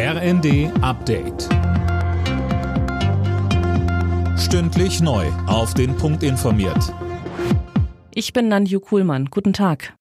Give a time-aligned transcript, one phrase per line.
[0.00, 1.48] RND Update.
[4.38, 5.26] Stündlich neu.
[5.48, 6.94] Auf den Punkt informiert.
[8.14, 9.24] Ich bin Nanju Kuhlmann.
[9.24, 9.94] Guten Tag.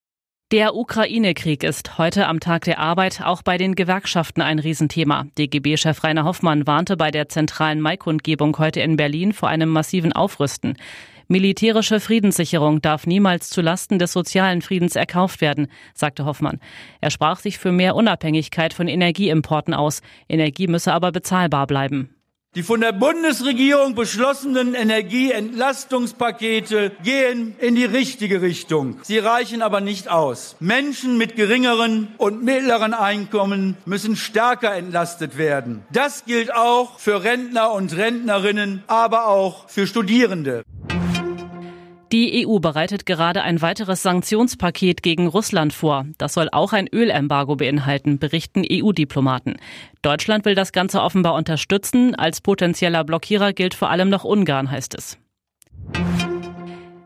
[0.51, 5.25] Der Ukraine-Krieg ist heute am Tag der Arbeit auch bei den Gewerkschaften ein Riesenthema.
[5.39, 10.77] DGB-Chef Rainer Hoffmann warnte bei der zentralen Maikundgebung heute in Berlin vor einem massiven Aufrüsten.
[11.29, 16.61] Militärische Friedenssicherung darf niemals zulasten des sozialen Friedens erkauft werden, sagte Hoffmann.
[17.01, 20.01] Er sprach sich für mehr Unabhängigkeit von Energieimporten aus.
[20.29, 22.13] Energie müsse aber bezahlbar bleiben.
[22.55, 28.97] Die von der Bundesregierung beschlossenen Energieentlastungspakete gehen in die richtige Richtung.
[29.03, 30.55] Sie reichen aber nicht aus.
[30.59, 35.83] Menschen mit geringeren und mittleren Einkommen müssen stärker entlastet werden.
[35.91, 40.63] Das gilt auch für Rentner und Rentnerinnen, aber auch für Studierende.
[42.13, 46.05] Die EU bereitet gerade ein weiteres Sanktionspaket gegen Russland vor.
[46.17, 49.57] Das soll auch ein Ölembargo beinhalten, berichten EU-Diplomaten.
[50.01, 52.15] Deutschland will das Ganze offenbar unterstützen.
[52.15, 55.17] Als potenzieller Blockierer gilt vor allem noch Ungarn, heißt es.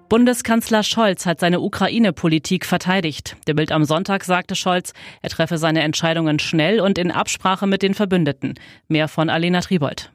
[0.08, 3.38] Bundeskanzler Scholz hat seine Ukraine-Politik verteidigt.
[3.48, 7.82] Der Bild am Sonntag sagte Scholz, er treffe seine Entscheidungen schnell und in Absprache mit
[7.82, 8.56] den Verbündeten.
[8.88, 10.12] Mehr von Alena Tribold.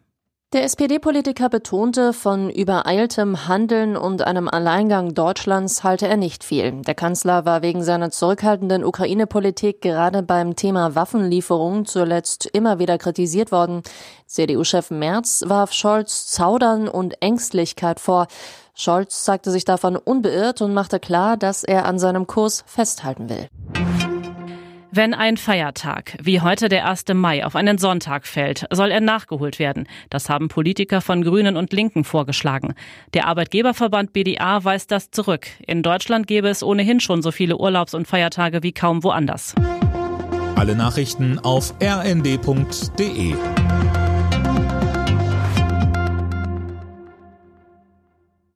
[0.52, 6.82] Der SPD-Politiker betonte, von übereiltem Handeln und einem Alleingang Deutschlands halte er nicht viel.
[6.82, 13.50] Der Kanzler war wegen seiner zurückhaltenden Ukraine-Politik gerade beim Thema Waffenlieferungen zuletzt immer wieder kritisiert
[13.50, 13.82] worden.
[14.26, 18.28] CDU-Chef Merz warf Scholz Zaudern und Ängstlichkeit vor.
[18.72, 23.48] Scholz zeigte sich davon unbeirrt und machte klar, dass er an seinem Kurs festhalten will.
[24.96, 27.04] Wenn ein Feiertag, wie heute der 1.
[27.12, 29.86] Mai, auf einen Sonntag fällt, soll er nachgeholt werden.
[30.08, 32.72] Das haben Politiker von Grünen und Linken vorgeschlagen.
[33.12, 35.48] Der Arbeitgeberverband BDA weist das zurück.
[35.66, 39.54] In Deutschland gäbe es ohnehin schon so viele Urlaubs- und Feiertage wie kaum woanders.
[40.54, 43.34] Alle Nachrichten auf rnd.de